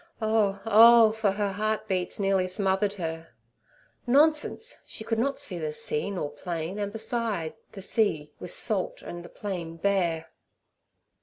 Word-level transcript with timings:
Oh, 0.19 0.59
oh! 0.65 1.11
for 1.11 1.29
her 1.33 1.51
heart 1.51 1.87
beats 1.87 2.19
nearly 2.19 2.47
smothered 2.47 2.93
her. 2.93 3.35
Nonsense! 4.07 4.79
she 4.83 5.03
could 5.03 5.19
not 5.19 5.37
see 5.37 5.59
the 5.59 5.73
sea 5.73 6.09
nor 6.09 6.31
plain, 6.31 6.79
and, 6.79 6.91
beside, 6.91 7.53
the 7.73 7.83
sea 7.83 8.31
was 8.39 8.51
salt 8.51 9.03
and 9.03 9.23
the 9.23 9.29
plain 9.29 9.77
bare. 9.77 10.31